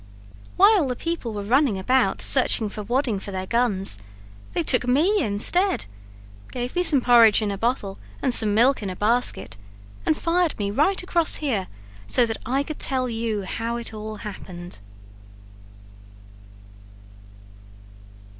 While 0.57 0.87
the 0.87 0.95
people 0.95 1.31
were 1.31 1.43
running 1.43 1.77
about 1.77 2.23
searching 2.23 2.69
for 2.69 2.81
wadding 2.81 3.19
for 3.19 3.29
their 3.29 3.45
guns, 3.45 3.99
they 4.53 4.63
took 4.63 4.87
me 4.87 5.21
instead, 5.23 5.85
gave 6.51 6.75
me 6.75 6.81
some 6.81 7.01
porridge 7.01 7.39
in 7.39 7.51
a 7.51 7.55
bottle 7.59 7.99
and 8.19 8.33
some 8.33 8.55
milk 8.55 8.81
in 8.81 8.89
a 8.89 8.95
basket, 8.95 9.57
and 10.03 10.17
fired 10.17 10.57
me 10.57 10.71
right 10.71 11.03
across 11.03 11.35
here, 11.35 11.67
so 12.07 12.25
that 12.25 12.37
I 12.47 12.63
could 12.63 12.79
tell 12.79 13.09
you 13.09 13.43
how 13.43 13.75
it 13.75 13.93
all 13.93 14.15
happened. 14.15 14.79